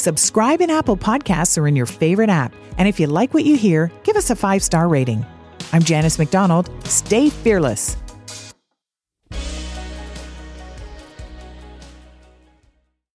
Subscribe 0.00 0.62
in 0.62 0.70
Apple 0.70 0.96
Podcasts 0.96 1.58
or 1.58 1.68
in 1.68 1.76
your 1.76 1.84
favorite 1.84 2.30
app. 2.30 2.54
And 2.78 2.88
if 2.88 2.98
you 2.98 3.06
like 3.06 3.34
what 3.34 3.44
you 3.44 3.54
hear, 3.54 3.92
give 4.02 4.16
us 4.16 4.30
a 4.30 4.34
five 4.34 4.62
star 4.62 4.88
rating. 4.88 5.26
I'm 5.74 5.82
Janice 5.82 6.18
McDonald. 6.18 6.70
Stay 6.86 7.28
fearless. 7.28 7.98